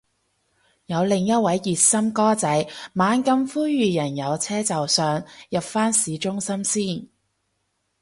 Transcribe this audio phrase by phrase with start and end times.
[0.87, 7.07] 有另一位熱心哥仔猛咁呼籲人有車就上，入返市中心先